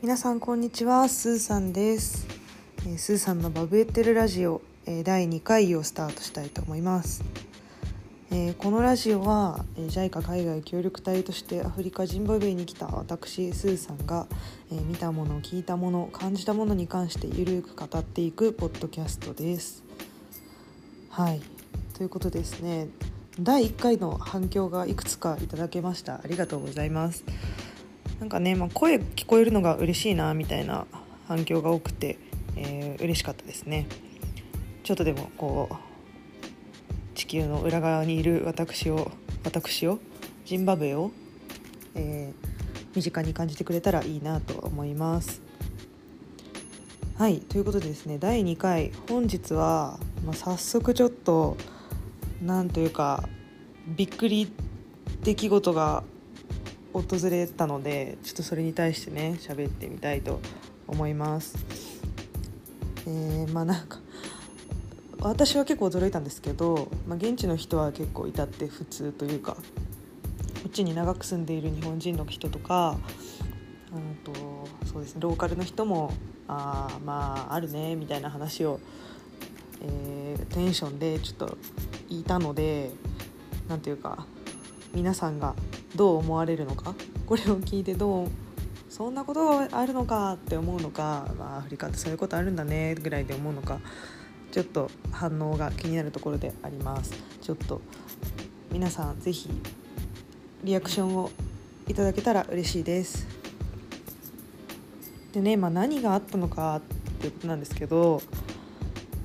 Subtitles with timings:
[0.00, 2.28] 皆さんこんにちはスーさんです、
[2.86, 7.24] えースーさんのバブエテルラジオ、えー第2回をスタートしたいと思います、
[8.30, 14.28] えーこのラジオは、えー JICA 海外協力隊としてアフリカジンバブエに来た私スーさんが、
[14.70, 19.82] えー見たもの聞いたもの感じたものに関してゆるく語っていくポッドキャストです。
[21.10, 21.40] はい。
[21.94, 22.86] ということですね。
[23.40, 26.14] 第1回の反響がいくつかいただけました。
[26.14, 27.24] ありがとうございます。
[28.20, 30.86] なんかね、まあ、声聞こえるのが嬉しいなみたいな
[31.26, 32.18] 反響が多くて、
[32.56, 33.86] えー嬉しかったですね。
[34.82, 39.12] ちょっとでもこう地球の裏側にいる私を
[39.44, 39.98] 私を
[40.44, 41.12] ジンバブエを、
[41.94, 42.48] えー
[42.94, 45.40] 身近に感じてくれたらいいなと思います。
[47.16, 51.56] はいということでですね第2回本日は、まあ、早速ちょっと
[52.42, 53.28] なんというか
[53.86, 54.52] びっくり
[55.22, 56.04] 出来事が
[56.92, 60.40] 訪れたのでちょっとそれに対してね喋ってみたいと
[60.86, 61.56] 思います。
[63.06, 63.98] えーまあなんか
[65.20, 69.60] 私は結構驚いたんですけど、まあ、現地の人は結構至って普通というかこ
[70.68, 72.96] っちに長く住んでいる日本人の人とか
[73.92, 74.32] うんと
[74.86, 76.12] そうですねローカルの人も
[76.46, 78.80] あまああるねみたいな話を、
[79.82, 80.18] えー
[80.54, 81.58] テンションでちょっと
[82.08, 82.90] 言いたので
[83.68, 84.26] なんていうか
[84.94, 85.54] 皆さんが
[85.96, 86.94] どう思われるのか？
[87.26, 88.28] これを聞いてどう？
[88.88, 93.80] そんなことがあるのかって思うのか、まあ、アフリカってそういうことあるんだねぐらいで思うのか？
[94.50, 97.12] ちょっと反応が気になるところであります。
[97.42, 97.80] ちょっと
[98.72, 99.50] 皆さんぜひ
[100.64, 101.30] リアクションを
[101.86, 103.26] いただけたら嬉しいです。
[105.32, 106.80] でね、まあ、何があったのかっ
[107.20, 108.22] ていうことなんですけど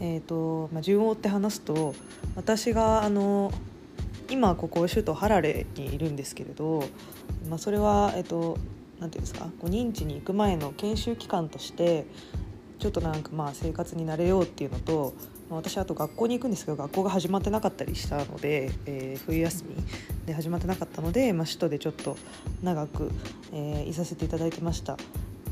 [0.00, 1.94] えーとまあ、順を追って話すと
[2.34, 3.52] 私があの
[4.32, 6.84] 今ここ首都ハラレにいるんですけれど、
[7.50, 8.56] まあ、それは、えっと
[8.98, 12.06] なんていうんですかこう認知に行く前の研修期間として
[12.78, 15.12] ちょっとなんかまあ生活に慣れようっていうのと、
[15.50, 19.76] まあ私あと学校に行くんですけど学校が始まってなかったりしたので、えー冬休み
[20.24, 22.16] で始まってなかったので、まあ、首都でちょっと
[22.62, 23.10] 長く、
[23.52, 24.96] えーいさせていただいてました。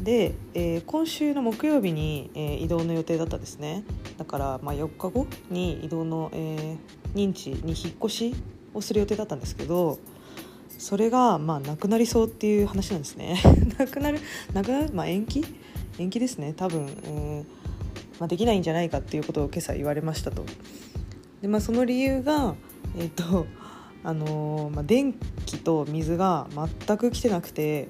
[0.01, 3.85] で、えー今週の木曜日に、え移動の予定だったんですね
[4.17, 6.79] だから、まあ、4日後に移動の、え
[7.15, 8.35] 認知に引っ越し
[8.75, 9.99] をする予定だったんですけど
[10.79, 13.39] それが、まあ、なくなりそうっていう話なんですね。
[13.79, 14.19] なくなる
[14.55, 15.45] なくなる、まあ、延期？
[15.99, 16.55] 延期ですね。
[16.57, 17.45] 多分、えー
[18.19, 20.43] まあ、できないんじゃないかっていうことを今朝言われましたと。
[21.43, 22.55] で、まあ、その理由が
[22.99, 23.47] えっ、と
[24.03, 25.13] あのーまあ、電
[25.45, 26.49] 気と水が
[26.87, 27.89] 全く来てなくて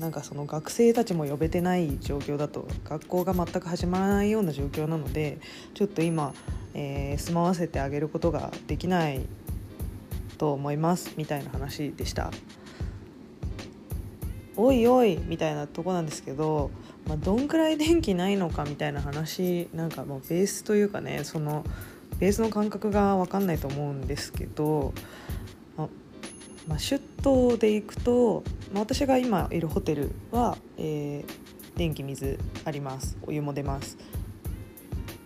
[0.00, 2.66] なんかその学生たちも呼べてない状況だと。
[2.84, 5.38] 学校が全く始まらないような状況なので
[5.74, 6.34] ちょっと今、
[6.74, 9.20] えー住まわせてあげることができない
[10.38, 12.30] と思いますみたいな話でした。
[14.56, 16.70] おいおいみたいなとこなんですけど、
[17.06, 21.64] まあ、どんくらい電気ないのかみたいな話なんかもうベースというかねその
[22.18, 24.92] ベースの感覚が分かんないと思うんですけど、
[25.78, 25.88] まあ
[26.68, 28.44] まあ、首都で行くと、
[28.74, 33.96] まあ、私が今いるホテルは、えー電気水ありますお湯も出ます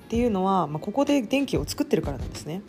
[0.06, 2.62] っていうのは、まあ、ここで電気を作ってるからなんですね。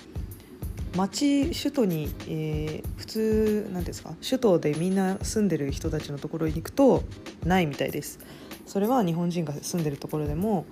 [0.97, 4.15] 町首都に、えー普通なんですか？
[4.27, 7.03] 首都でみんな住んでる人たちのところに行くと
[7.45, 8.19] ないみたいです。
[8.65, 10.65] それは日本人が住んでるところでも、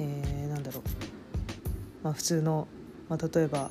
[0.00, 0.82] えーなんだろう、
[2.02, 2.66] まあ、普通の、
[3.08, 3.70] まあ、例えば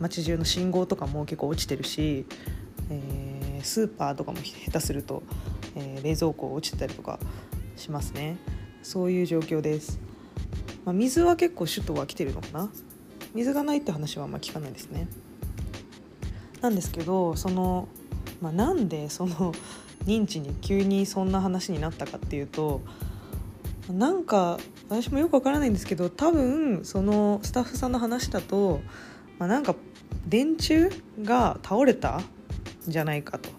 [0.00, 2.26] 街中の信号とかも結構落ちてるし、
[2.90, 5.22] えースーパーとかも下手すると、
[5.76, 7.20] えー冷蔵庫落ちてたりとか
[7.76, 8.38] しますね。
[8.82, 10.00] そういう状況です、
[10.84, 12.70] まあ、水は結構首都は来てるのかな？
[13.34, 15.06] 水がないって話はあんま聞かないですね。
[16.64, 17.88] なんですけどその、
[18.40, 19.52] まあ、なんでその
[20.06, 22.80] 認知に急にそんな話になったかっていうと
[23.90, 24.58] なんか
[24.88, 28.80] 私もよくわからないんですけど多分そのスタッフさんの話だと、
[29.38, 29.74] まあ、なんか
[30.26, 30.88] 電柱
[31.22, 32.24] が倒れたん
[32.88, 33.50] じゃないかと。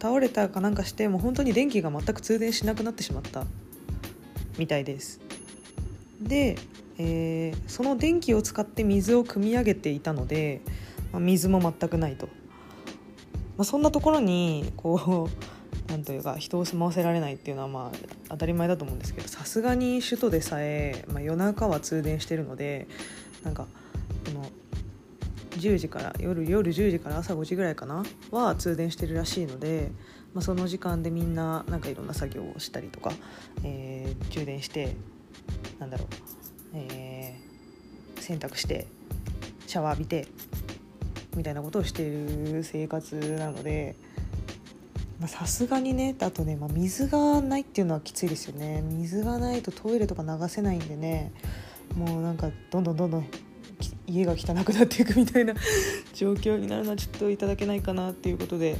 [0.00, 3.44] 倒れたかなんかしてもう本当に電気が全く通電しなくなってしまった
[4.56, 5.20] みたいです。
[6.20, 6.56] で、
[6.98, 10.62] えーその電気を使って水を汲み上げていたので、
[11.12, 12.26] まあ水も全くないと、
[13.56, 22.86] まあ、そんなところにこう なんというか人を住まわせられないっていうのはまあ当たり前だと思うんですけどさすがに首都でさえ、まあ、夜中は通電してるので
[23.42, 23.66] なんか
[24.26, 24.50] この
[25.58, 29.90] 10時から夜夜10時から朝5時ぐらいかなは通電してるらしいので、
[30.34, 33.12] まあ、その時間でみんななんかいろんな作業をしたりとか、
[33.64, 34.94] えー充電して
[35.78, 36.06] なんだろう、
[36.74, 37.48] えー
[38.28, 38.86] 洗濯して
[39.66, 40.28] シャワー浴びて
[41.38, 43.94] みたいなことをしている生活なので
[45.26, 48.82] さすがにねあとね、まあ、水がないっていうのはきついですよね。
[48.82, 51.32] 水がないとトイレとか流せないんでね
[51.96, 53.26] もうなんかどんどんどんどん
[54.06, 55.54] 家が汚くなっていくみたいな
[56.14, 58.76] 状況になるのはちょっといただけないかなっていうことで。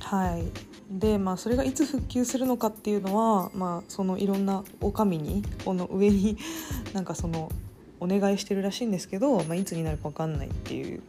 [0.00, 0.44] はい。
[0.90, 6.36] でまあそれがいつ復旧するのかっていうのは、まあ、そのいろんなお上にこの上に
[6.92, 7.52] なんかその
[8.00, 11.02] お願いしてるらしいんですけど、まあ、いつになるか分かんないっていう、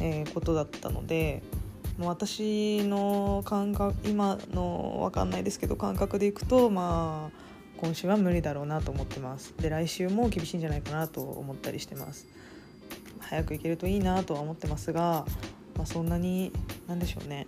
[0.00, 1.42] えー、ことだったので。
[1.98, 7.44] もう私の感覚今の分かんないですけど感覚でいくとまあ
[7.76, 12.26] 今週は無理だろうなと思ってますで来週も厳しいんじゃないかなと思ったりしてます
[13.20, 15.24] 早く行けるといいなとは思ってますが、
[15.76, 16.52] まあ、そんなに
[16.88, 17.46] 何でしょうね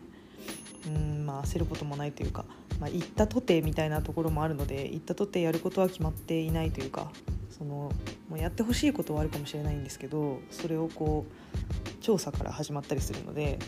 [0.87, 2.44] うんまあ焦ることもないというか、
[2.79, 7.11] まあ、行ったとてみたいなところもあるので行ったとてやることは決まっていないというか
[7.56, 7.93] その
[8.29, 13.58] もうやってほしいことはあるかもしれないんですけどそれをこう調査から始まったりするので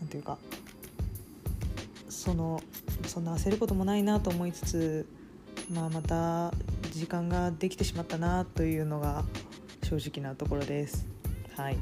[0.00, 0.38] 何ていうか
[2.08, 2.60] その
[3.06, 5.06] そんな焦ることもないなと思いつつ、
[5.72, 6.52] まあ、また
[6.92, 9.24] 時間ができてしまったなというのが
[9.82, 11.06] 正直なところです。
[11.56, 11.78] はい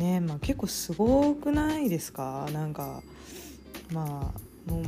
[0.00, 2.48] ねまあ、結構すごくないですか？
[2.52, 3.02] なんか
[3.90, 4.34] ま
[4.68, 4.84] あもう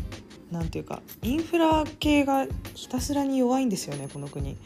[0.50, 4.56] なんていうかインフラ系がひたすらに弱いんですよねこの国。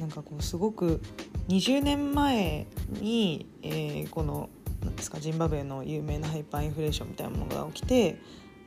[0.00, 1.00] なんかこうすごく
[1.48, 2.66] 20年前
[3.00, 4.48] に、えー、この
[4.82, 8.18] なんですかジンバブエの有名なハイパーインフレーションみたいなものが起きて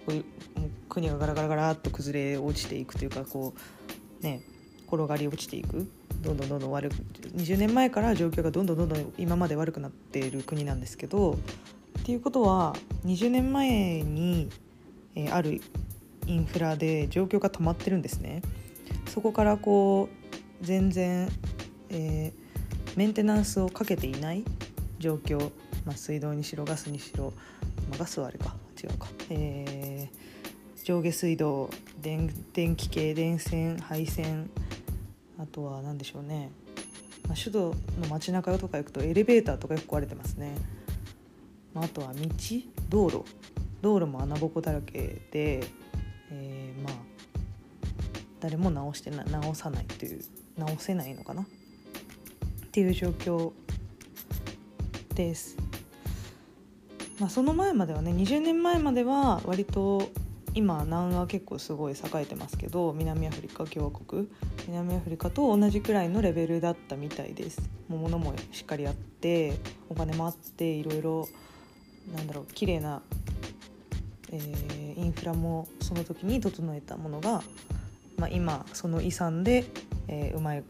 [0.05, 0.25] こういう
[0.87, 3.53] 国がガラガラガラっと崩れ落ちていくというかこ
[4.21, 4.41] うね
[4.87, 5.89] 転がり落ちていく
[6.21, 6.95] どんどんどんどん悪く
[7.35, 11.33] 20年前から状況がどんどんどんどん今まで悪くなっている国なんですけど
[11.99, 12.75] っていうことは
[13.05, 14.49] 20年前に、
[15.15, 15.61] えー、ある
[16.27, 18.41] インフラで状況が止まってるんですね。
[19.07, 21.29] そこからこう全然、
[21.89, 24.43] えー、メンテナンスをかけていない
[24.99, 25.51] 状況。
[25.85, 27.33] まあ、水道にしろガスにしろ、
[27.89, 28.55] まあ、ガスはあれか。
[28.81, 31.69] 違うか、えー、上下水道
[32.01, 34.49] 電電気系電線配線。
[35.37, 36.49] あとは何でしょうね、
[37.27, 37.59] まあ、首都
[38.01, 40.55] の街中とか行くとエレベーターとかよく壊れてますね、
[41.73, 42.19] まあ、あとは道
[42.89, 43.23] 道路。
[43.81, 45.63] 道路も穴ぼこだらけで、
[48.45, 50.21] 誰も直してな直さないという
[50.55, 51.41] 直せないのかな？
[51.41, 51.45] っ
[52.69, 53.53] ていう状況
[55.15, 55.57] です。
[57.19, 60.11] まあ、その前まではね20年前までは割と
[60.53, 64.29] 今南ア結構すごい栄えてますけど南アフリカ共和国
[64.67, 69.53] 南アフリカと同じくらいのレベルだったみたいですもう物もしっかりあって
[69.89, 71.27] お金もあっていろいろ
[72.15, 73.01] なんだろう綺麗な、
[74.31, 77.41] えー、インフラもその時に整えたものが、
[78.17, 79.65] まあ、今その遺産で、
[80.07, 80.65] えー、うまいこ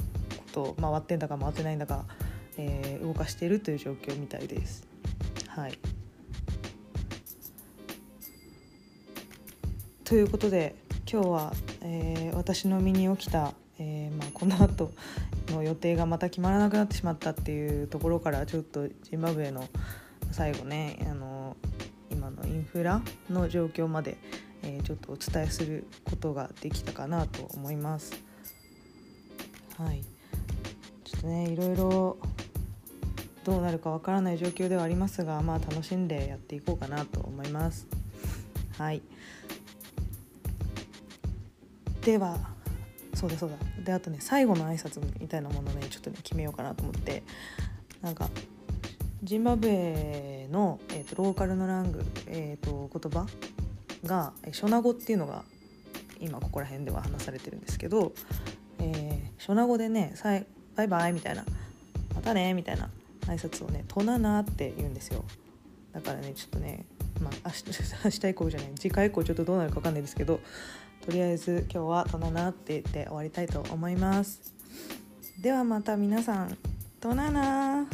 [0.51, 2.05] と回ってんだか回ってないんだか、
[2.57, 4.87] えー、動かしているという状況みたいです。
[5.47, 5.77] はい
[10.03, 10.75] ということで
[11.11, 14.91] 今日は、えー、私の身に起きた、えーまあ、この後
[15.49, 19.67] の予定がまた決まらなくなってしまったっていうところからちょっとジンバブエの
[20.31, 21.57] 最後ねあの
[22.11, 24.17] 今のインフラの状況まで、
[24.65, 28.13] えー、ちょっとお伝えすることができたかなと思います。
[29.77, 30.03] はい
[31.03, 32.17] ちょっとねいろいろ
[33.43, 37.87] どうなるかわからない状況ではありますがまあ楽しんでやっていこうかなと思います。
[38.77, 39.01] はい
[42.01, 42.37] では
[43.13, 47.23] そうだそうだであとね最後の挨拶みたいなものねちょっとね決めようかなと思って
[48.01, 48.29] なんか
[49.23, 53.27] ジンバブエの、えーと、ローカルのラング、えーと、言葉
[54.05, 55.43] がショナ語っていうのが
[56.19, 58.13] 今ここら辺では話されてるんですけど、
[58.79, 60.45] えー、ショナ語でねさい
[60.75, 61.45] 「バイバイ」みたいな
[62.15, 62.89] 「またね」みたいな
[63.27, 65.23] 挨拶をね「トナナ」って言うんですよ。
[65.91, 66.85] だからねちょっとね
[67.21, 70.39] まあ明日 明日以降じゃない次回以降ちょっとどうなるか分かんないですけど
[71.05, 74.53] とりあえず今日は「となな」って言って終わりたいと思います。
[75.41, 76.57] ではまた皆さん
[76.99, 77.87] となな